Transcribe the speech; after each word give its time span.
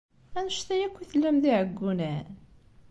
Annect-a 0.37 0.73
akk 0.87 0.95
i 1.03 1.05
tellam 1.11 1.37
d 1.39 1.45
iɛeggunen? 1.51 2.27